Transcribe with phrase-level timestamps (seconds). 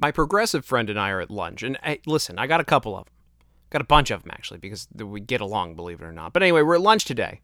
[0.00, 2.96] My progressive friend and I are at lunch, and hey, listen, I got a couple
[2.96, 3.14] of them.
[3.68, 6.32] Got a bunch of them actually because we get along, believe it or not.
[6.32, 7.40] But anyway, we're at lunch today.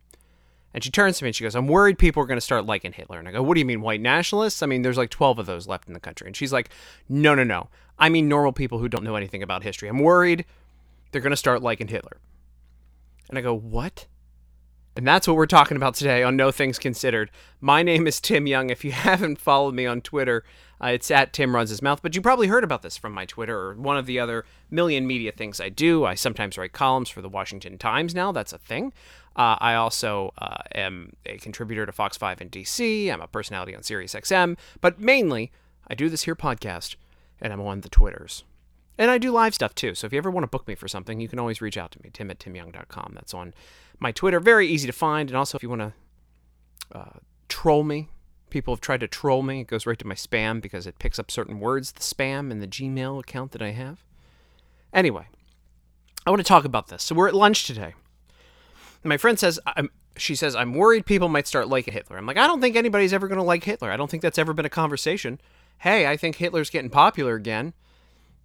[0.74, 2.66] And she turns to me and she goes, I'm worried people are going to start
[2.66, 3.18] liking Hitler.
[3.18, 4.62] And I go, What do you mean, white nationalists?
[4.62, 6.26] I mean, there's like 12 of those left in the country.
[6.26, 6.70] And she's like,
[7.08, 7.68] No, no, no.
[7.98, 9.88] I mean, normal people who don't know anything about history.
[9.88, 10.44] I'm worried
[11.12, 12.18] they're going to start liking Hitler.
[13.30, 14.06] And I go, What?
[14.96, 17.30] And that's what we're talking about today on No Things Considered.
[17.60, 18.70] My name is Tim Young.
[18.70, 20.42] If you haven't followed me on Twitter,
[20.82, 22.00] uh, it's at Tim Runs His Mouth.
[22.00, 25.06] But you probably heard about this from my Twitter or one of the other million
[25.06, 26.06] media things I do.
[26.06, 28.32] I sometimes write columns for the Washington Times now.
[28.32, 28.94] That's a thing.
[29.36, 33.12] Uh, I also uh, am a contributor to Fox 5 in DC.
[33.12, 34.56] I'm a personality on SiriusXM.
[34.80, 35.52] But mainly,
[35.86, 36.96] I do this here podcast,
[37.38, 38.44] and I'm on the Twitters.
[38.98, 39.94] And I do live stuff too.
[39.94, 41.90] So if you ever want to book me for something, you can always reach out
[41.92, 43.12] to me, tim at timyoung.com.
[43.14, 43.54] That's on
[43.98, 44.40] my Twitter.
[44.40, 45.28] Very easy to find.
[45.28, 45.92] And also, if you want to
[46.92, 48.08] uh, troll me,
[48.50, 49.60] people have tried to troll me.
[49.60, 52.60] It goes right to my spam because it picks up certain words, the spam in
[52.60, 54.02] the Gmail account that I have.
[54.92, 55.26] Anyway,
[56.26, 57.02] I want to talk about this.
[57.02, 57.94] So we're at lunch today.
[59.04, 62.16] My friend says, I'm, she says, I'm worried people might start liking Hitler.
[62.16, 63.90] I'm like, I don't think anybody's ever going to like Hitler.
[63.90, 65.40] I don't think that's ever been a conversation.
[65.78, 67.74] Hey, I think Hitler's getting popular again.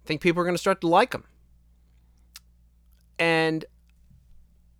[0.04, 1.24] I think people are going to start to like him.
[3.18, 3.64] And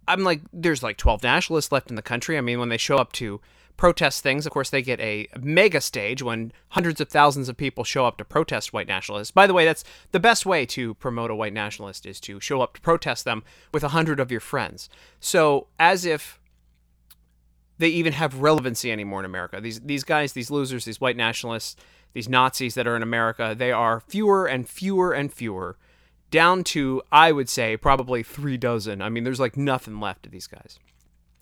[0.09, 2.37] I'm like, there's like 12 nationalists left in the country.
[2.37, 3.41] I mean, when they show up to
[3.77, 7.85] protest things, of course, they get a mega stage when hundreds of thousands of people
[7.85, 9.31] show up to protest white nationalists.
[9.31, 12.61] By the way, that's the best way to promote a white nationalist is to show
[12.61, 14.89] up to protest them with a hundred of your friends.
[15.21, 16.41] So, as if
[17.79, 19.61] they even have relevancy anymore in America.
[19.61, 21.77] These these guys, these losers, these white nationalists,
[22.13, 25.77] these Nazis that are in America, they are fewer and fewer and fewer,
[26.31, 29.03] down to I would say probably three dozen.
[29.03, 30.79] I mean, there's like nothing left of these guys.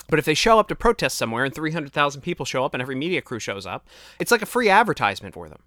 [0.08, 2.96] But if they show up to protest somewhere and 300,000 people show up and every
[2.96, 3.86] media crew shows up,
[4.18, 5.60] it's like a free advertisement for them.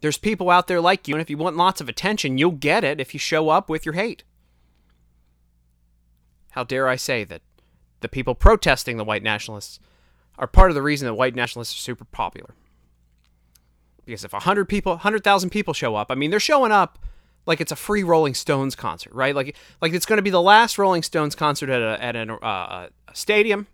[0.00, 2.84] There's people out there like you, and if you want lots of attention, you'll get
[2.84, 4.24] it if you show up with your hate.
[6.52, 7.42] How dare I say that
[8.00, 9.78] the people protesting the white nationalists
[10.38, 12.54] are part of the reason that white nationalists are super popular.
[14.04, 16.98] Because if 100 people, 100,000 people show up, I mean, they're showing up
[17.46, 19.34] like it's a free Rolling Stones concert, right?
[19.34, 22.30] Like like it's going to be the last Rolling Stones concert at a, at an,
[22.30, 23.66] uh, a stadium,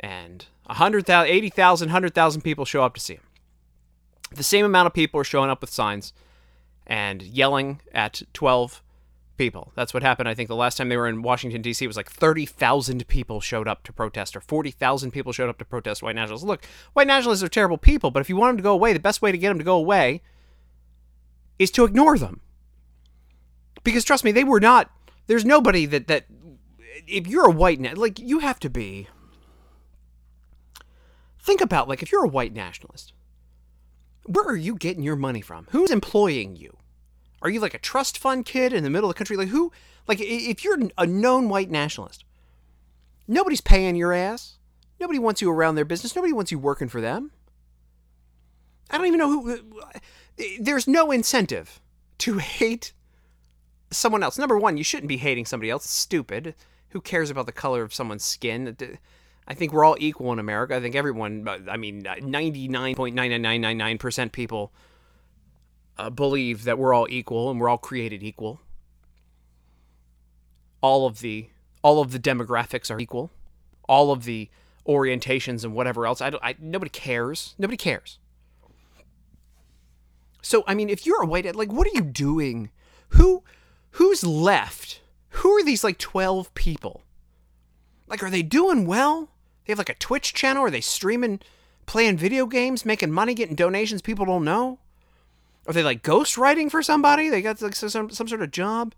[0.00, 3.22] and 100,000, 80,000, 100,000 people show up to see him.
[4.32, 6.12] The same amount of people are showing up with signs
[6.86, 8.82] and yelling at 12
[9.36, 9.72] people.
[9.74, 10.28] That's what happened.
[10.28, 13.68] I think the last time they were in Washington, D.C., was like 30,000 people showed
[13.68, 16.44] up to protest, or 40,000 people showed up to protest white nationalists.
[16.44, 19.00] Look, white nationalists are terrible people, but if you want them to go away, the
[19.00, 20.22] best way to get them to go away
[21.58, 22.40] is to ignore them.
[23.84, 24.90] Because trust me, they were not.
[25.26, 26.26] There's nobody that that
[27.06, 29.08] if you're a white like you have to be.
[31.38, 33.12] Think about like if you're a white nationalist,
[34.24, 35.68] where are you getting your money from?
[35.70, 36.76] Who's employing you?
[37.42, 39.36] Are you like a trust fund kid in the middle of the country?
[39.36, 39.70] Like who?
[40.08, 42.24] Like if you're a known white nationalist,
[43.28, 44.54] nobody's paying your ass.
[44.98, 46.16] Nobody wants you around their business.
[46.16, 47.32] Nobody wants you working for them.
[48.90, 49.60] I don't even know who.
[50.60, 51.80] There's no incentive
[52.18, 52.92] to hate
[53.90, 54.38] someone else.
[54.38, 55.84] Number one, you shouldn't be hating somebody else.
[55.84, 56.54] It's stupid.
[56.90, 58.76] Who cares about the color of someone's skin?
[59.48, 60.76] I think we're all equal in America.
[60.76, 64.72] I think everyone, I mean, 99.99999% people
[65.98, 68.60] uh, believe that we're all equal and we're all created equal.
[70.80, 71.48] All of the
[71.82, 73.30] all of the demographics are equal.
[73.88, 74.50] All of the
[74.86, 76.20] orientations and whatever else.
[76.20, 77.54] I, don't, I nobody cares.
[77.58, 78.18] Nobody cares.
[80.42, 82.70] So I mean, if you're a white, like, what are you doing?
[83.10, 83.42] Who
[83.92, 85.00] who's left?
[85.30, 87.02] Who are these like 12 people?
[88.06, 89.30] Like, are they doing well?
[89.64, 90.64] They have like a Twitch channel?
[90.64, 91.40] Are they streaming,
[91.86, 94.78] playing video games, making money, getting donations people don't know?
[95.66, 97.28] Are they like ghostwriting for somebody?
[97.28, 98.94] They got like some, some sort of job?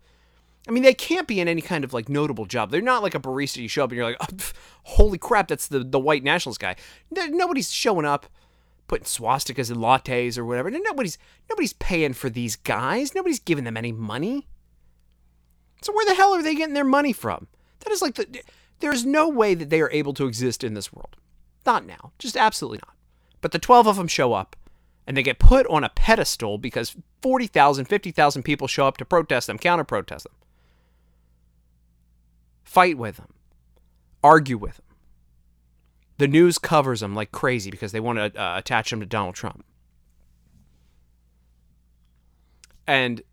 [0.67, 2.69] I mean, they can't be in any kind of like notable job.
[2.69, 3.57] They're not like a barista.
[3.61, 4.53] You show up and you're like, oh, pff,
[4.83, 6.75] holy crap, that's the, the white nationalist guy.
[7.11, 8.27] Nobody's showing up
[8.87, 10.69] putting swastikas in lattes or whatever.
[10.69, 11.17] Nobody's
[11.49, 13.15] nobody's paying for these guys.
[13.15, 14.47] Nobody's giving them any money.
[15.81, 17.47] So where the hell are they getting their money from?
[17.79, 18.41] That is like the
[18.79, 21.15] there's no way that they are able to exist in this world.
[21.65, 22.11] Not now.
[22.19, 22.95] Just absolutely not.
[23.41, 24.55] But the 12 of them show up
[25.09, 29.47] and they get put on a pedestal because 40,000, 50,000 people show up to protest
[29.47, 30.35] them, counter protest them.
[32.63, 33.33] Fight with them.
[34.23, 34.85] Argue with them.
[36.19, 39.33] The news covers them like crazy because they want to uh, attach them to Donald
[39.33, 39.65] Trump.
[42.85, 43.23] And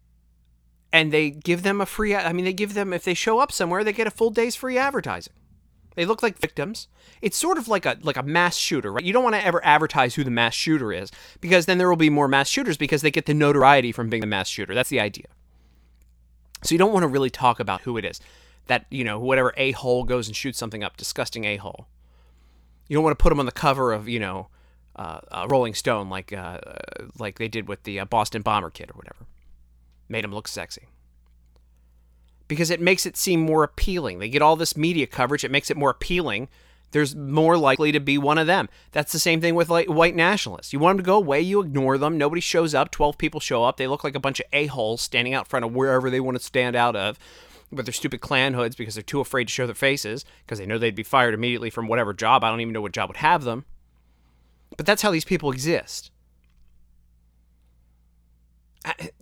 [0.95, 3.53] and they give them a free I mean they give them if they show up
[3.53, 5.35] somewhere they get a full day's free advertising.
[5.97, 6.89] They look like victims.
[7.23, 9.05] It's sort of like a like a mass shooter, right?
[9.05, 11.11] You don't want to ever advertise who the mass shooter is
[11.41, 14.21] because then there will be more mass shooters because they get the notoriety from being
[14.21, 14.75] the mass shooter.
[14.75, 15.27] That's the idea.
[16.63, 18.21] So you don't want to really talk about who it is.
[18.67, 21.87] That, you know, whatever a hole goes and shoots something up, disgusting a hole.
[22.89, 24.49] You don't want to put them on the cover of, you know,
[24.97, 26.59] uh, uh, Rolling Stone like uh,
[27.19, 29.27] like they did with the uh, Boston Bomber kid or whatever.
[30.09, 30.89] Made him look sexy
[32.49, 34.19] because it makes it seem more appealing.
[34.19, 36.49] They get all this media coverage, it makes it more appealing.
[36.93, 38.69] There's more likely to be one of them.
[38.93, 40.73] That's the same thing with like white nationalists.
[40.73, 42.17] You want them to go away, you ignore them.
[42.17, 42.91] Nobody shows up.
[42.91, 43.77] Twelve people show up.
[43.77, 46.39] They look like a bunch of a holes standing out front of wherever they want
[46.39, 47.19] to stand out of
[47.71, 50.67] with their stupid Klan hoods because they're too afraid to show their faces because they
[50.67, 52.45] know they'd be fired immediately from whatever job.
[52.45, 53.65] I don't even know what job would have them.
[54.77, 56.11] But that's how these people exist.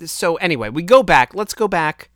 [0.04, 1.34] So, anyway, we go back.
[1.34, 2.10] Let's go back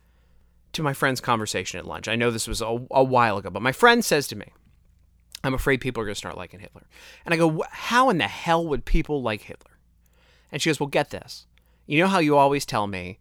[0.73, 2.07] to my friend's conversation at lunch.
[2.07, 4.47] I know this was a, a while ago, but my friend says to me,
[5.43, 6.83] I'm afraid people are going to start liking Hitler.
[7.25, 9.79] And I go, How in the hell would people like Hitler?
[10.51, 11.45] And she goes, Well, get this.
[11.85, 13.19] You know how you always tell me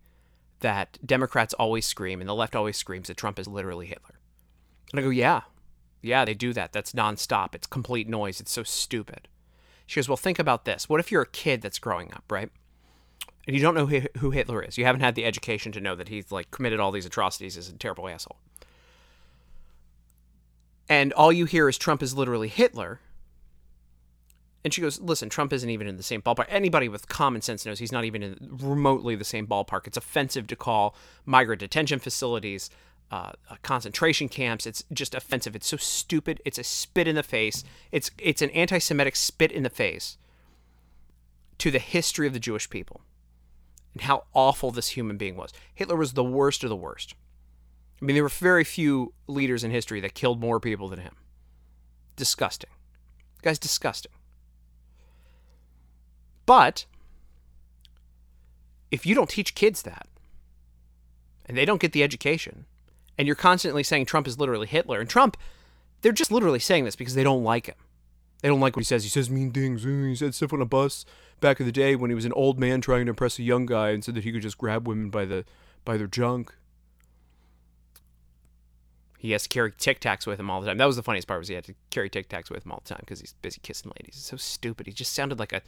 [0.61, 4.19] that Democrats always scream and the left always screams that Trump is literally Hitler?
[4.91, 5.43] And I go, Yeah.
[6.01, 6.73] Yeah, they do that.
[6.73, 7.55] That's nonstop.
[7.55, 8.41] It's complete noise.
[8.41, 9.29] It's so stupid.
[9.87, 10.89] She goes, Well, think about this.
[10.89, 12.51] What if you're a kid that's growing up, right?
[13.49, 14.77] And you don't know who Hitler is.
[14.77, 17.71] You haven't had the education to know that he's like committed all these atrocities as
[17.71, 18.37] a terrible asshole.
[20.87, 23.01] And all you hear is Trump is literally Hitler.
[24.63, 26.45] And she goes, "Listen, Trump isn't even in the same ballpark.
[26.51, 29.87] Anybody with common sense knows he's not even in remotely the same ballpark.
[29.87, 32.69] It's offensive to call migrant detention facilities
[33.11, 34.67] uh, concentration camps.
[34.67, 35.57] It's just offensive.
[35.57, 36.43] It's so stupid.
[36.45, 37.65] It's a spit in the face.
[37.93, 40.19] It's it's an anti-Semitic spit in the face
[41.57, 43.01] to the history of the Jewish people
[43.99, 45.53] and how awful this human being was.
[45.75, 47.17] Hitler was the worst of the worst.
[48.01, 51.17] I mean, there were very few leaders in history that killed more people than him.
[52.15, 52.71] Disgusting.
[53.39, 54.13] The guy's disgusting.
[56.47, 56.87] But
[58.93, 60.07] if you don't teach kids that,
[61.45, 62.67] and they don't get the education,
[63.19, 65.37] and you're constantly saying Trump is literally Hitler, and Trump,
[66.03, 67.75] they're just literally saying this because they don't like him.
[68.41, 69.03] They don't like what he says.
[69.03, 69.83] He says mean things.
[69.83, 71.05] He said stuff on a bus
[71.41, 73.67] back in the day when he was an old man trying to impress a young
[73.67, 75.45] guy and said that he could just grab women by the
[75.85, 76.55] by their junk.
[79.19, 80.79] He has to carry Tic Tacs with him all the time.
[80.79, 82.83] That was the funniest part was he had to carry Tic Tacs with him all
[82.85, 84.15] the time because he's busy kissing ladies.
[84.15, 84.87] It's so stupid.
[84.87, 85.63] He just sounded like a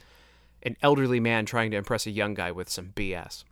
[0.63, 3.43] an elderly man trying to impress a young guy with some BS.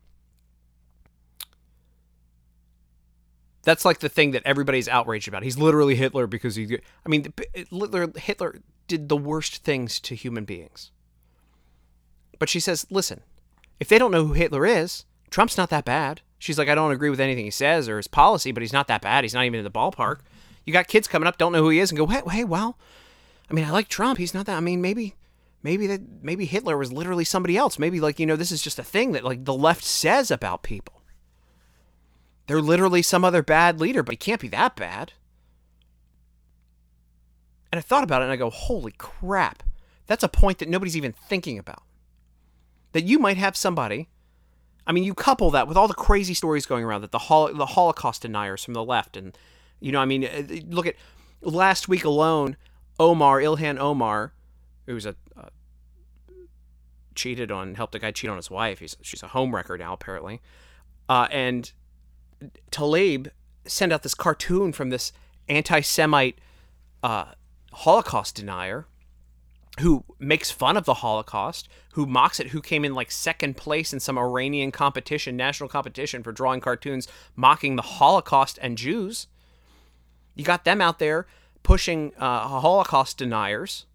[3.70, 5.44] That's like the thing that everybody's outraged about.
[5.44, 6.80] He's literally Hitler because he.
[7.06, 10.90] I mean, Hitler Hitler did the worst things to human beings.
[12.40, 13.22] But she says, listen,
[13.80, 16.22] if they don't know who Hitler is, Trump's not that bad.
[16.40, 18.88] She's like, I don't agree with anything he says or his policy, but he's not
[18.88, 19.24] that bad.
[19.24, 20.22] He's not even in the ballpark.
[20.66, 22.76] You got kids coming up, don't know who he is, and go, hey, hey, well,
[23.52, 24.18] I mean, I like Trump.
[24.18, 24.58] He's not that.
[24.58, 25.14] I mean, maybe,
[25.62, 27.78] maybe that, maybe Hitler was literally somebody else.
[27.78, 30.64] Maybe like you know, this is just a thing that like the left says about
[30.64, 30.99] people.
[32.50, 35.14] They're literally some other bad leader, but he can't be that bad.
[37.72, 39.62] And I thought about it and I go, holy crap.
[40.08, 41.84] That's a point that nobody's even thinking about.
[42.94, 44.10] That you might have somebody.
[44.88, 47.54] I mean, you couple that with all the crazy stories going around that the hol-
[47.54, 49.38] the Holocaust deniers from the left, and
[49.80, 50.96] you know, I mean, uh, look at
[51.44, 52.58] last week alone,
[53.00, 54.34] Omar Ilhan Omar,
[54.88, 55.50] who's a, a
[57.14, 58.80] cheated on, helped a guy cheat on his wife.
[58.80, 60.42] He's she's a homewrecker now apparently,
[61.08, 61.72] uh, and
[62.72, 63.30] Tlaib
[63.66, 65.12] sent out this cartoon from this
[65.48, 66.40] anti-Semite
[67.04, 67.26] uh,
[67.72, 68.86] Holocaust denier
[69.80, 73.94] who makes fun of the Holocaust, who mocks it, who came in like second place
[73.94, 79.28] in some Iranian competition, national competition for drawing cartoons mocking the Holocaust and Jews.
[80.36, 81.28] You got them out there
[81.64, 83.86] pushing uh, Holocaust deniers.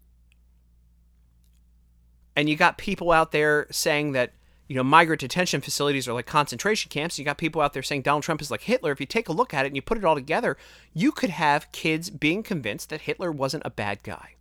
[2.35, 4.33] And you got people out there saying that,
[4.67, 7.19] you know, migrant detention facilities are like concentration camps.
[7.19, 8.91] You got people out there saying Donald Trump is like Hitler.
[8.91, 10.57] If you take a look at it and you put it all together,
[10.93, 14.35] you could have kids being convinced that Hitler wasn't a bad guy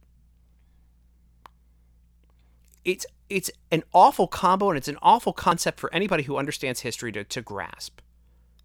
[2.85, 7.11] it's it's an awful combo and it's an awful concept for anybody who understands history
[7.13, 8.01] to, to grasp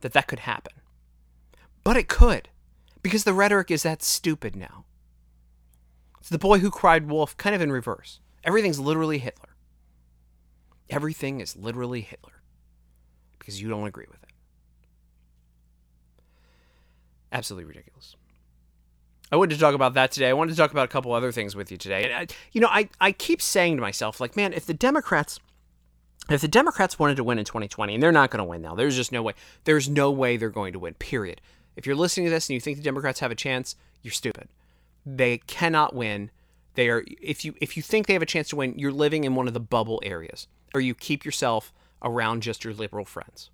[0.02, 0.74] that that could happen.
[1.84, 2.50] But it could,
[3.02, 4.84] because the rhetoric is that stupid now.
[6.20, 8.20] It's the boy who cried wolf, kind of in reverse.
[8.44, 9.49] Everything's literally Hitler.
[10.90, 12.42] Everything is literally Hitler
[13.38, 14.30] because you don't agree with it.
[17.32, 18.16] Absolutely ridiculous.
[19.32, 20.30] I wanted to talk about that today.
[20.30, 22.12] I wanted to talk about a couple other things with you today.
[22.12, 25.40] I, you know, I, I keep saying to myself, like, man, if the Democrats
[26.30, 28.76] if the Democrats wanted to win in 2020, and they're not going to win now,
[28.76, 29.34] there's just no way.
[29.64, 31.42] There's no way they're going to win, period.
[31.76, 34.50] If you're listening to this and you think the Democrats have a chance, you're stupid.
[35.06, 36.30] They cannot win.
[36.76, 39.24] They are if you if you think they have a chance to win, you're living
[39.24, 43.50] in one of the bubble areas, or you keep yourself around just your liberal friends.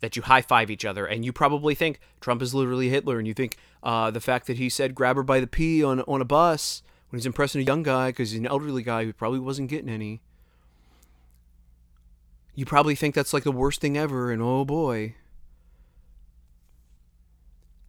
[0.00, 3.26] That you high five each other, and you probably think Trump is literally Hitler, and
[3.26, 6.20] you think uh, the fact that he said "grab her by the pee" on on
[6.20, 9.38] a bus when he's impressing a young guy because he's an elderly guy who probably
[9.38, 10.20] wasn't getting any.
[12.54, 15.14] You probably think that's like the worst thing ever, and oh boy.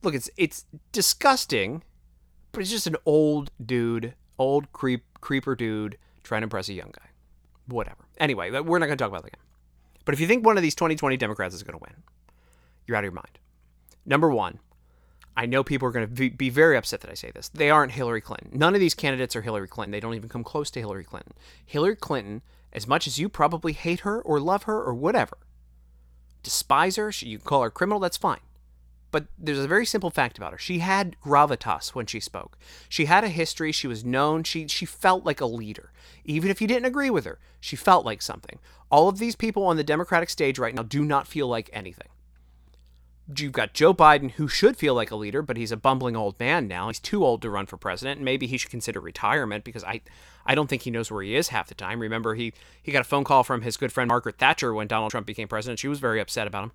[0.01, 1.83] Look, it's it's disgusting,
[2.51, 6.93] but it's just an old dude, old creep creeper dude trying to impress a young
[6.97, 7.09] guy.
[7.67, 8.05] Whatever.
[8.19, 9.43] Anyway, we're not going to talk about that again.
[10.05, 12.03] But if you think one of these 2020 Democrats is going to win,
[12.85, 13.39] you're out of your mind.
[14.05, 14.59] Number one,
[15.35, 17.49] I know people are going to be very upset that I say this.
[17.49, 18.51] They aren't Hillary Clinton.
[18.53, 19.91] None of these candidates are Hillary Clinton.
[19.91, 21.33] They don't even come close to Hillary Clinton.
[21.65, 25.37] Hillary Clinton, as much as you probably hate her or love her or whatever,
[26.41, 28.39] despise her, you can call her criminal, that's fine.
[29.11, 30.57] But there's a very simple fact about her.
[30.57, 32.57] She had gravitas when she spoke.
[32.89, 33.71] She had a history.
[33.71, 34.43] She was known.
[34.43, 35.91] She she felt like a leader.
[36.25, 38.59] Even if you didn't agree with her, she felt like something.
[38.89, 42.07] All of these people on the Democratic stage right now do not feel like anything
[43.35, 46.39] you've got Joe Biden, who should feel like a leader, but he's a bumbling old
[46.39, 46.87] man now.
[46.87, 48.19] He's too old to run for president.
[48.19, 50.01] And maybe he should consider retirement because I,
[50.45, 51.99] I don't think he knows where he is half the time.
[51.99, 55.11] Remember, he he got a phone call from his good friend Margaret Thatcher when Donald
[55.11, 55.79] Trump became president.
[55.79, 56.71] She was very upset about him.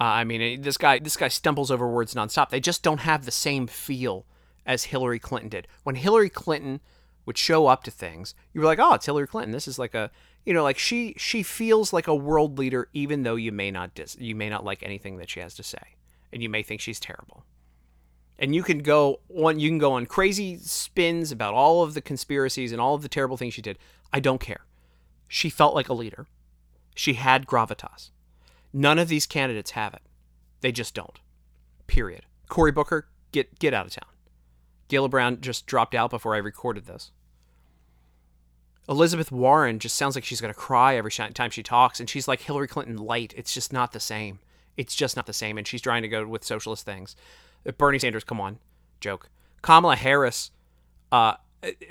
[0.00, 2.48] Uh, I mean, this guy this guy stumbles over words nonstop.
[2.48, 4.24] They just don't have the same feel
[4.64, 5.68] as Hillary Clinton did.
[5.82, 6.80] When Hillary Clinton
[7.26, 9.52] would show up to things, you were like, "Oh, it's Hillary Clinton.
[9.52, 10.10] This is like a
[10.44, 13.94] you know, like she she feels like a world leader, even though you may not
[13.94, 15.96] dis- you may not like anything that she has to say,
[16.32, 17.44] and you may think she's terrible.
[18.38, 22.00] And you can go on you can go on crazy spins about all of the
[22.00, 23.78] conspiracies and all of the terrible things she did.
[24.12, 24.64] I don't care.
[25.28, 26.26] She felt like a leader.
[26.94, 28.10] She had gravitas.
[28.72, 30.02] None of these candidates have it.
[30.60, 31.18] They just don't.
[31.86, 32.26] Period.
[32.48, 35.08] Cory Booker, get get out of town.
[35.08, 37.12] Brown just dropped out before I recorded this.
[38.88, 42.26] Elizabeth Warren just sounds like she's going to cry every time she talks, and she's
[42.26, 43.32] like Hillary Clinton light.
[43.36, 44.40] It's just not the same.
[44.76, 47.14] It's just not the same, and she's trying to go with socialist things.
[47.66, 48.58] Uh, Bernie Sanders, come on,
[49.00, 49.28] joke.
[49.62, 50.50] Kamala Harris,
[51.12, 51.34] uh,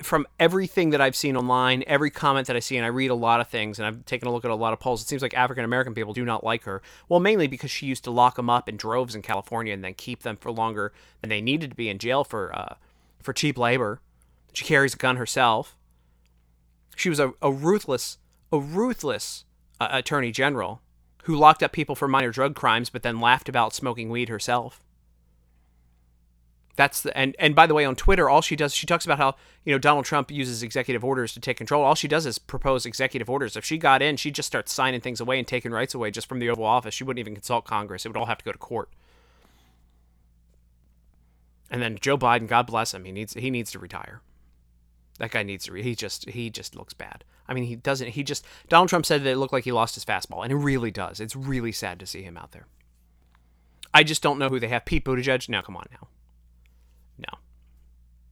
[0.01, 3.15] from everything that I've seen online, every comment that I see, and I read a
[3.15, 5.21] lot of things, and I've taken a look at a lot of polls, it seems
[5.21, 6.81] like African American people do not like her.
[7.07, 9.93] Well, mainly because she used to lock them up in droves in California and then
[9.93, 12.75] keep them for longer than they needed to be in jail for uh,
[13.21, 14.01] for cheap labor.
[14.53, 15.75] She carries a gun herself.
[16.95, 18.17] She was a, a ruthless,
[18.51, 19.45] a ruthless
[19.79, 20.81] uh, attorney general
[21.23, 24.81] who locked up people for minor drug crimes, but then laughed about smoking weed herself.
[26.79, 29.17] That's the and and by the way, on Twitter, all she does she talks about
[29.17, 31.83] how you know Donald Trump uses executive orders to take control.
[31.83, 33.57] All she does is propose executive orders.
[33.57, 36.29] If she got in, she'd just start signing things away and taking rights away just
[36.29, 36.93] from the Oval Office.
[36.93, 38.05] She wouldn't even consult Congress.
[38.05, 38.87] It would all have to go to court.
[41.69, 44.21] And then Joe Biden, God bless him, he needs he needs to retire.
[45.17, 45.73] That guy needs to.
[45.73, 47.25] Re- he just he just looks bad.
[47.45, 48.11] I mean, he doesn't.
[48.11, 50.55] He just Donald Trump said that it looked like he lost his fastball, and it
[50.55, 51.19] really does.
[51.19, 52.67] It's really sad to see him out there.
[53.93, 54.85] I just don't know who they have.
[54.85, 55.49] Pete Buttigieg.
[55.49, 56.07] Now, come on now.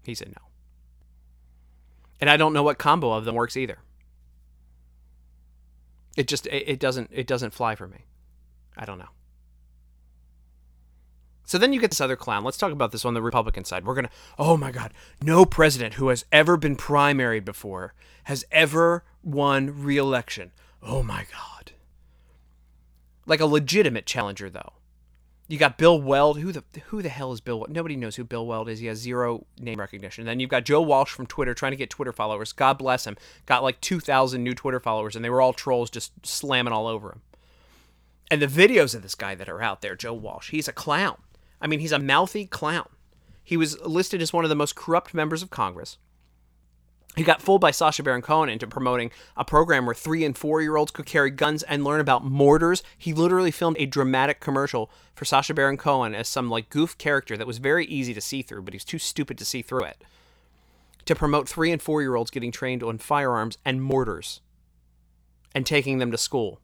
[0.07, 0.47] He said no.
[2.21, 3.79] And I don't know what combo of them works either.
[6.15, 8.05] It just it, it doesn't it doesn't fly for me.
[8.77, 9.09] I don't know.
[11.43, 12.45] So then you get this other clown.
[12.45, 13.85] Let's talk about this on the Republican side.
[13.85, 17.93] We're going to, oh my God, no president who has ever been primaried before
[18.25, 20.51] has ever won re election.
[20.81, 21.71] Oh my God.
[23.25, 24.73] Like a legitimate challenger, though.
[25.49, 26.39] You got Bill Weld.
[26.39, 27.59] Who the who the hell is Bill?
[27.59, 27.71] Weld?
[27.71, 28.79] Nobody knows who Bill Weld is.
[28.79, 30.25] He has zero name recognition.
[30.25, 32.51] Then you've got Joe Walsh from Twitter trying to get Twitter followers.
[32.51, 33.15] God bless him.
[33.45, 36.87] Got like two thousand new Twitter followers, and they were all trolls just slamming all
[36.87, 37.21] over him.
[38.29, 41.17] And the videos of this guy that are out there, Joe Walsh, he's a clown.
[41.61, 42.89] I mean, he's a mouthy clown.
[43.41, 45.97] He was listed as one of the most corrupt members of Congress.
[47.17, 50.61] He got fooled by Sacha Baron Cohen into promoting a program where three and four
[50.61, 52.83] year olds could carry guns and learn about mortars.
[52.95, 57.35] He literally filmed a dramatic commercial for Sacha Baron Cohen as some like goof character
[57.35, 59.85] that was very easy to see through, but he was too stupid to see through
[59.85, 60.03] it.
[61.05, 64.41] To promote three and four year olds getting trained on firearms and mortars
[65.55, 66.59] and taking them to school.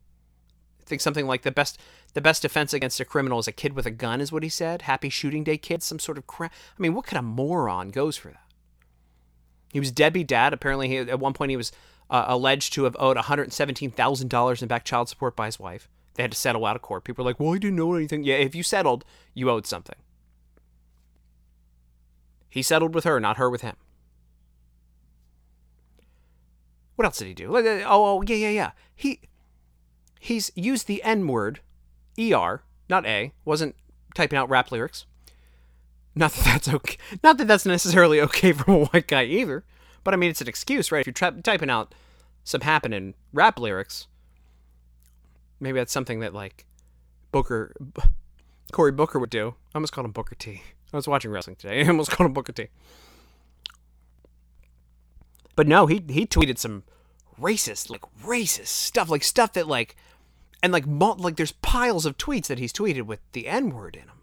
[0.80, 1.80] I think something like the best
[2.12, 4.48] the best defense against a criminal is a kid with a gun, is what he
[4.48, 4.82] said.
[4.82, 6.52] Happy shooting day kids, some sort of crap.
[6.78, 8.43] I mean, what kind of moron goes for that?
[9.74, 10.52] He was deadbeat dad.
[10.52, 11.72] Apparently, he, at one point he was
[12.08, 15.88] uh, alleged to have owed $117,000 in back child support by his wife.
[16.14, 17.02] They had to settle out of court.
[17.02, 18.22] People were like, well, he didn't know anything.
[18.22, 19.04] Yeah, if you settled,
[19.34, 19.96] you owed something.
[22.48, 23.74] He settled with her, not her with him.
[26.94, 27.56] What else did he do?
[27.56, 28.70] Oh, oh yeah, yeah, yeah.
[28.94, 29.22] He
[30.20, 31.58] he's used the N word
[32.16, 33.74] ER, not A, wasn't
[34.14, 35.04] typing out rap lyrics,
[36.14, 36.96] Not that that's okay.
[37.22, 39.64] Not that that's necessarily okay for a white guy either.
[40.04, 41.00] But I mean, it's an excuse, right?
[41.00, 41.94] If you're tra- typing out
[42.44, 44.06] some happening rap lyrics,
[45.58, 46.66] maybe that's something that like
[47.32, 48.02] Booker, B-
[48.70, 49.54] Cory Booker would do.
[49.74, 50.62] I almost called him Booker T.
[50.92, 51.80] I was watching wrestling today.
[51.84, 52.68] I almost called him Booker T.
[55.56, 56.84] But no, he he tweeted some
[57.40, 59.96] racist, like racist stuff, like stuff that like,
[60.62, 64.06] and like like there's piles of tweets that he's tweeted with the N word in
[64.06, 64.20] them.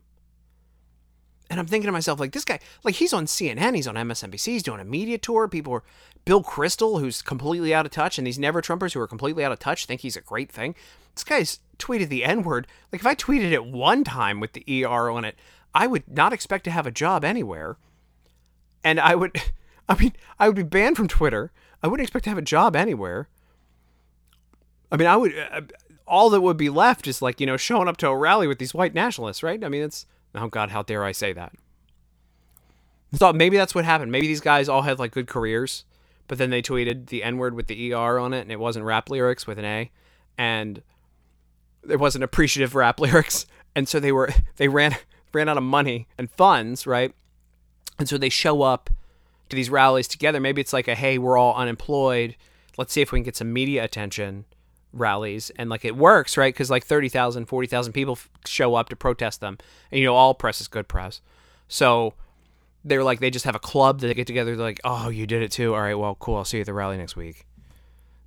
[1.51, 4.45] And I'm thinking to myself, like this guy, like he's on CNN, he's on MSNBC,
[4.45, 5.49] he's doing a media tour.
[5.49, 5.83] People are
[6.23, 9.51] Bill Kristol, who's completely out of touch, and these never Trumpers who are completely out
[9.51, 10.75] of touch think he's a great thing.
[11.13, 12.67] This guy's tweeted the N word.
[12.89, 15.35] Like if I tweeted it one time with the ER on it,
[15.75, 17.75] I would not expect to have a job anywhere.
[18.81, 19.35] And I would,
[19.89, 21.51] I mean, I would be banned from Twitter.
[21.83, 23.27] I wouldn't expect to have a job anywhere.
[24.89, 25.61] I mean, I would, uh,
[26.07, 28.59] all that would be left is like, you know, showing up to a rally with
[28.59, 29.61] these white nationalists, right?
[29.61, 31.53] I mean, it's, Oh God, how dare I say that?
[33.13, 34.11] I thought maybe that's what happened.
[34.11, 35.83] Maybe these guys all had like good careers,
[36.27, 38.85] but then they tweeted the N word with the ER on it, and it wasn't
[38.85, 39.91] rap lyrics with an A,
[40.37, 40.81] and
[41.89, 43.45] it wasn't appreciative rap lyrics,
[43.75, 44.95] and so they were they ran
[45.33, 47.13] ran out of money and funds, right?
[47.99, 48.89] And so they show up
[49.49, 50.39] to these rallies together.
[50.39, 52.35] Maybe it's like a hey, we're all unemployed.
[52.77, 54.45] Let's see if we can get some media attention
[54.93, 56.53] rallies and like it works right?
[56.53, 59.57] Because like 30000 40000 people f- show up to protest them.
[59.91, 61.21] And you know all press is good press.
[61.67, 62.13] So
[62.83, 65.25] they're like they just have a club that they get together they're like oh you
[65.27, 65.73] did it too.
[65.75, 66.37] All right well cool.
[66.37, 67.45] I'll see you at the rally next week.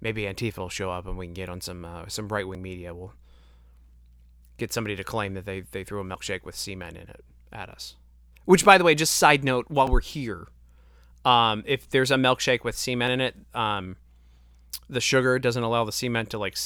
[0.00, 2.94] Maybe antifa will show up and we can get on some uh, some right-wing media.
[2.94, 3.14] We'll
[4.56, 7.68] get somebody to claim that they, they threw a milkshake with cement in it at
[7.68, 7.96] us.
[8.44, 10.48] Which by the way just side note while we're here
[11.24, 13.96] um, if there's a milkshake with cement in it um,
[14.88, 16.56] the sugar doesn't allow the cement to like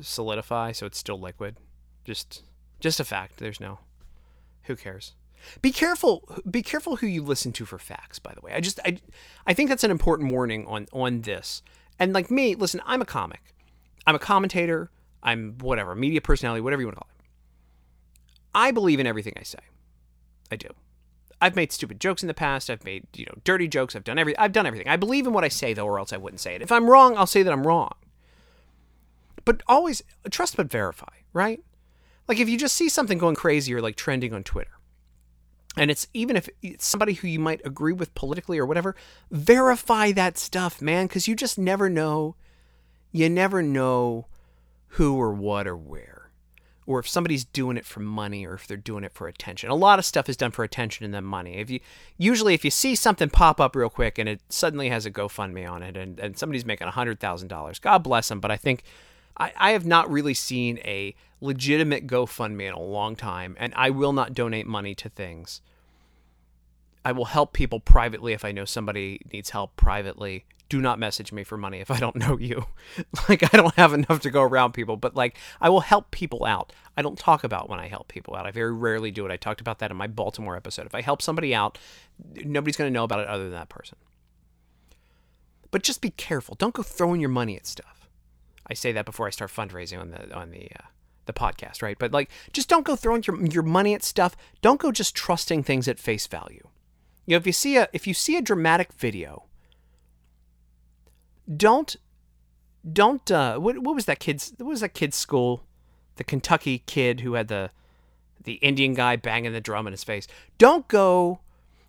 [0.00, 1.56] solidify, so it's still liquid.
[2.04, 2.42] Just
[2.80, 3.38] just a fact.
[3.38, 3.78] There's no
[4.64, 5.14] who cares.
[5.60, 8.52] Be careful be careful who you listen to for facts, by the way.
[8.52, 8.98] I just I
[9.46, 11.62] I think that's an important warning on on this.
[11.98, 13.54] And like me, listen, I'm a comic.
[14.06, 14.90] I'm a commentator,
[15.22, 17.24] I'm whatever, media personality, whatever you want to call it.
[18.54, 19.60] I believe in everything I say.
[20.50, 20.68] I do.
[21.42, 22.70] I've made stupid jokes in the past.
[22.70, 23.96] I've made, you know, dirty jokes.
[23.96, 24.86] I've done every I've done everything.
[24.86, 26.62] I believe in what I say though or else I wouldn't say it.
[26.62, 27.92] If I'm wrong, I'll say that I'm wrong.
[29.44, 31.60] But always trust but verify, right?
[32.28, 34.70] Like if you just see something going crazy or like trending on Twitter,
[35.76, 38.94] and it's even if it's somebody who you might agree with politically or whatever,
[39.32, 42.36] verify that stuff, man, because you just never know.
[43.10, 44.28] You never know
[44.90, 46.21] who or what or where
[46.92, 49.70] or if somebody's doing it for money or if they're doing it for attention.
[49.70, 51.56] A lot of stuff is done for attention and then money.
[51.56, 51.80] If you
[52.18, 55.68] usually if you see something pop up real quick and it suddenly has a GoFundMe
[55.70, 58.40] on it and, and somebody's making hundred thousand dollars, God bless them.
[58.40, 58.82] But I think
[59.36, 63.90] I, I have not really seen a legitimate GoFundMe in a long time, and I
[63.90, 65.60] will not donate money to things.
[67.04, 71.32] I will help people privately if I know somebody needs help privately do not message
[71.32, 72.64] me for money if I don't know you.
[73.28, 76.46] like I don't have enough to go around people, but like I will help people
[76.46, 76.72] out.
[76.96, 78.46] I don't talk about when I help people out.
[78.46, 79.30] I very rarely do it.
[79.30, 80.86] I talked about that in my Baltimore episode.
[80.86, 81.76] If I help somebody out,
[82.42, 83.98] nobody's going to know about it other than that person.
[85.70, 86.54] But just be careful.
[86.54, 88.08] Don't go throwing your money at stuff.
[88.66, 90.86] I say that before I start fundraising on the on the uh,
[91.26, 91.98] the podcast, right?
[91.98, 94.34] But like just don't go throwing your your money at stuff.
[94.62, 96.66] Don't go just trusting things at face value.
[97.26, 99.44] You know, if you see a if you see a dramatic video
[101.56, 101.96] don't
[102.90, 105.64] don't uh what what was that kid's what was that kid's school?
[106.16, 107.70] The Kentucky kid who had the
[108.44, 110.26] the Indian guy banging the drum in his face.
[110.58, 111.40] Don't go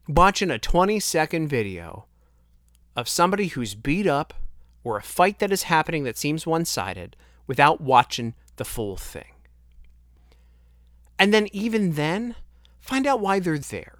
[0.07, 2.05] watching a 20 second video
[2.95, 4.33] of somebody who's beat up
[4.83, 7.15] or a fight that is happening that seems one sided
[7.47, 9.25] without watching the full thing.
[11.17, 12.35] And then, even then,
[12.79, 13.99] find out why they're there.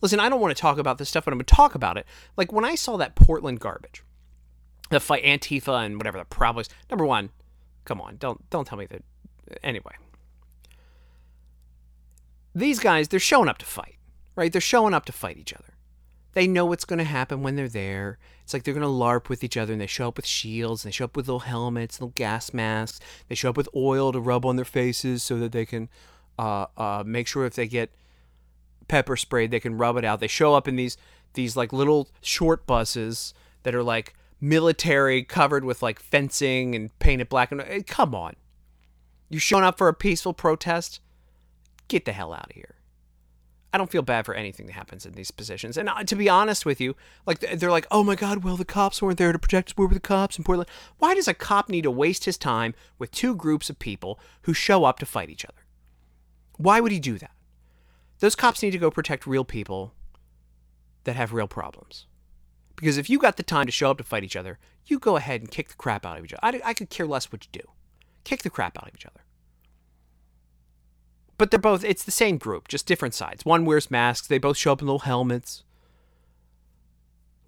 [0.00, 1.96] Listen, I don't want to talk about this stuff, but I'm going to talk about
[1.96, 2.06] it.
[2.36, 4.02] Like when I saw that Portland garbage,
[4.90, 6.68] the fight Antifa and whatever the problem is.
[6.90, 7.30] Number one,
[7.84, 9.02] come on, don't don't tell me that.
[9.62, 9.92] Anyway,
[12.54, 13.96] these guys they're showing up to fight,
[14.34, 14.52] right?
[14.52, 15.74] They're showing up to fight each other.
[16.32, 18.18] They know what's going to happen when they're there.
[18.42, 20.84] It's like they're going to LARP with each other, and they show up with shields,
[20.84, 23.00] and they show up with little helmets, little gas masks.
[23.28, 25.88] They show up with oil to rub on their faces so that they can
[26.38, 27.90] uh, uh, make sure if they get
[28.86, 30.20] pepper sprayed, they can rub it out.
[30.20, 30.98] They show up in these
[31.32, 37.28] these like little short buses that are like military covered with like fencing and painted
[37.28, 37.86] black and white.
[37.86, 38.34] Come on.
[39.28, 41.00] You showing up for a peaceful protest?
[41.88, 42.76] Get the hell out of here.
[43.72, 45.76] I don't feel bad for anything that happens in these positions.
[45.76, 46.96] And uh, to be honest with you,
[47.26, 49.76] like they're like, "Oh my god, well the cops weren't there to protect us.
[49.76, 52.74] Where were the cops in Portland?" Why does a cop need to waste his time
[52.98, 55.66] with two groups of people who show up to fight each other?
[56.56, 57.32] Why would he do that?
[58.20, 59.92] Those cops need to go protect real people
[61.04, 62.06] that have real problems.
[62.76, 65.16] Because if you got the time to show up to fight each other, you go
[65.16, 66.40] ahead and kick the crap out of each other.
[66.42, 67.68] I, I could care less what you do.
[68.24, 69.20] Kick the crap out of each other.
[71.38, 73.44] But they're both, it's the same group, just different sides.
[73.44, 75.64] One wears masks, they both show up in little helmets.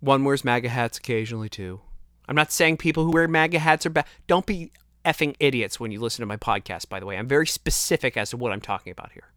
[0.00, 1.80] One wears MAGA hats occasionally, too.
[2.28, 4.06] I'm not saying people who wear MAGA hats are bad.
[4.26, 4.70] Don't be
[5.04, 7.16] effing idiots when you listen to my podcast, by the way.
[7.16, 9.32] I'm very specific as to what I'm talking about here.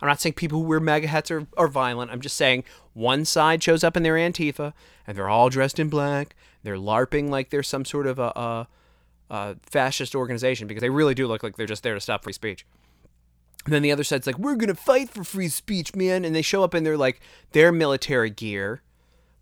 [0.00, 2.10] I'm not saying people who wear MAGA hats are, are violent.
[2.10, 4.72] I'm just saying one side shows up in their Antifa
[5.06, 6.34] and they're all dressed in black.
[6.62, 8.68] They're LARPing like they're some sort of a, a,
[9.30, 12.32] a fascist organization because they really do look like they're just there to stop free
[12.32, 12.64] speech.
[13.64, 16.24] And then the other side's like, we're going to fight for free speech, man.
[16.24, 17.20] And they show up in their like
[17.52, 18.82] their military gear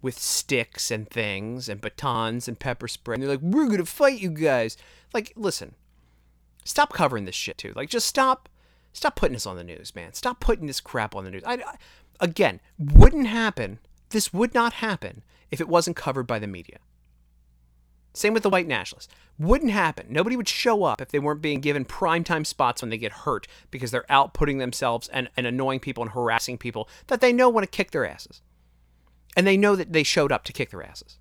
[0.03, 3.15] with sticks and things and batons and pepper spray.
[3.15, 4.77] And they're like, we're going to fight you guys.
[5.13, 5.75] Like, listen,
[6.65, 7.73] stop covering this shit too.
[7.75, 8.49] Like, just stop,
[8.97, 10.15] stop putting this on the news, man.
[10.15, 11.43] Stop putting this crap on the news.
[11.45, 11.75] I, I,
[12.21, 13.79] again, wouldn't happen.
[14.11, 16.79] This would not happen if it wasn't covered by the media.
[18.15, 19.13] Same with the white nationalists.
[19.39, 20.07] Wouldn't happen.
[20.09, 23.47] Nobody would show up if they weren't being given primetime spots when they get hurt
[23.71, 27.51] because they're out putting themselves and, and annoying people and harassing people that they know
[27.51, 28.41] want to kick their asses.
[29.37, 31.19] And they know that they showed up to kick their asses.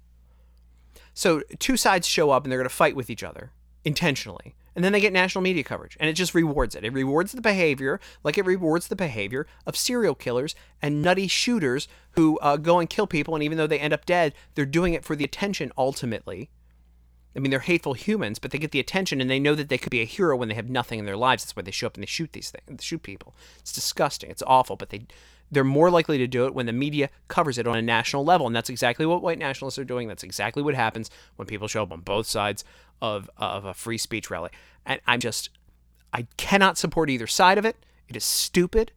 [1.13, 3.51] So two sides show up and they're going to fight with each other
[3.83, 4.55] intentionally.
[4.75, 6.83] And then they get national media coverage, and it just rewards it.
[6.83, 11.87] It rewards the behavior, like it rewards the behavior of serial killers and nutty shooters
[12.11, 13.35] who uh, go and kill people.
[13.35, 16.49] And even though they end up dead, they're doing it for the attention ultimately.
[17.35, 19.77] I mean, they're hateful humans, but they get the attention, and they know that they
[19.77, 21.43] could be a hero when they have nothing in their lives.
[21.43, 23.35] That's why they show up and they shoot these things, shoot people.
[23.59, 24.29] It's disgusting.
[24.29, 25.07] It's awful, but they
[25.51, 28.47] they're more likely to do it when the media covers it on a national level.
[28.47, 30.07] And that's exactly what white nationalists are doing.
[30.07, 32.63] That's exactly what happens when people show up on both sides
[33.01, 34.49] of, of a free speech rally.
[34.85, 35.49] And I'm just,
[36.13, 37.77] I cannot support either side of it.
[38.07, 38.91] It is stupid.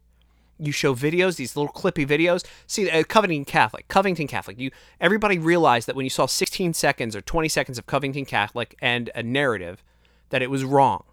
[0.57, 2.45] You show videos, these little clippy videos.
[2.67, 4.59] See, uh, Covington Catholic, Covington Catholic.
[4.59, 8.75] You everybody realized that when you saw 16 seconds or 20 seconds of Covington Catholic
[8.81, 9.81] and a narrative,
[10.29, 11.03] that it was wrong.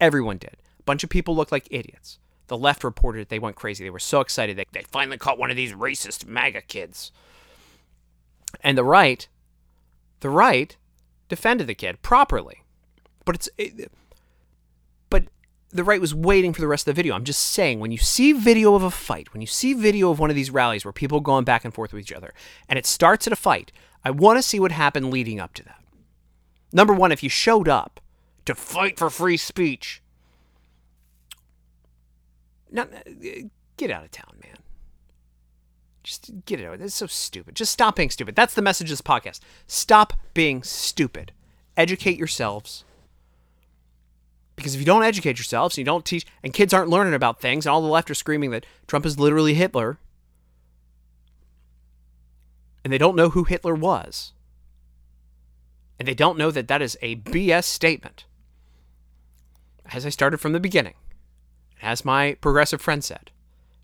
[0.00, 0.56] Everyone did.
[0.78, 2.18] A bunch of people looked like idiots.
[2.54, 3.30] The left reported it.
[3.30, 3.82] They went crazy.
[3.82, 4.56] They were so excited.
[4.56, 7.10] They, they finally caught one of these racist MAGA kids.
[8.60, 9.26] And the right,
[10.20, 10.76] the right
[11.28, 12.62] defended the kid properly.
[13.24, 13.48] But it's.
[13.58, 13.90] It,
[15.10, 15.24] but
[15.70, 17.16] the right was waiting for the rest of the video.
[17.16, 20.20] I'm just saying, when you see video of a fight, when you see video of
[20.20, 22.34] one of these rallies where people are going back and forth with each other,
[22.68, 23.72] and it starts at a fight,
[24.04, 25.82] I want to see what happened leading up to that.
[26.72, 27.98] Number one, if you showed up
[28.44, 30.03] to fight for free speech,
[32.74, 34.56] not, uh, get out of town, man.
[36.02, 36.80] Just get it out.
[36.80, 37.54] It's so stupid.
[37.54, 38.36] Just stop being stupid.
[38.36, 39.40] That's the message of this podcast.
[39.66, 41.32] Stop being stupid.
[41.76, 42.84] Educate yourselves.
[44.56, 47.40] Because if you don't educate yourselves and you don't teach, and kids aren't learning about
[47.40, 49.98] things, and all the left are screaming that Trump is literally Hitler,
[52.84, 54.32] and they don't know who Hitler was,
[55.98, 58.26] and they don't know that that is a BS statement,
[59.92, 60.94] as I started from the beginning,
[61.82, 63.30] as my progressive friend said,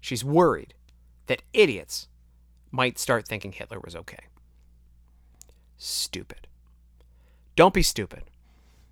[0.00, 0.74] she's worried
[1.26, 2.09] that idiots
[2.70, 4.24] might start thinking Hitler was okay.
[5.76, 6.46] Stupid.
[7.57, 8.24] Don't be stupid.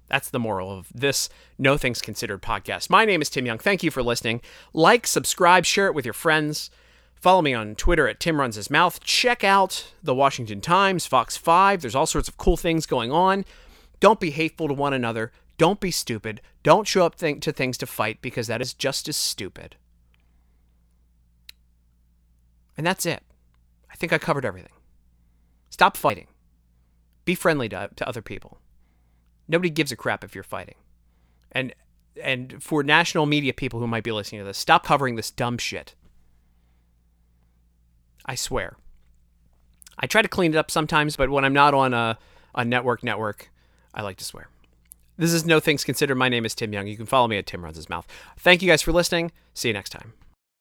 [0.09, 2.89] That's the moral of this No Things Considered podcast.
[2.89, 3.59] My name is Tim Young.
[3.59, 4.41] Thank you for listening.
[4.73, 6.71] Like, subscribe, share it with your friends.
[7.15, 9.01] Follow me on Twitter at Tim Runs His Mouth.
[9.01, 11.83] Check out the Washington Times, Fox 5.
[11.83, 13.45] There's all sorts of cool things going on.
[14.01, 15.33] Don't be hateful to one another.
[15.59, 16.41] Don't be stupid.
[16.63, 19.77] Don't show up th- to things to fight because that is just as stupid.
[22.77, 23.25] And that's it.
[23.91, 24.73] I think I covered everything.
[25.69, 26.29] Stop fighting.
[27.25, 28.59] Be friendly to, to other people.
[29.49, 30.77] Nobody gives a crap if you're fighting.
[31.53, 31.75] And
[32.23, 35.57] and for national media people who might be listening to this, stop covering this dumb
[35.57, 35.95] shit.
[38.27, 38.77] I swear.
[39.99, 42.19] I try to clean it up sometimes, but when I'm not on a,
[42.55, 43.51] a network network,
[43.95, 44.49] I like to swear.
[45.19, 46.15] This is No Things Considered.
[46.15, 46.87] My name is Tim Young.
[46.87, 48.07] You can follow me at Tim Runs His Mouth.
[48.39, 49.33] Thank you guys for listening.
[49.53, 50.13] See you next time.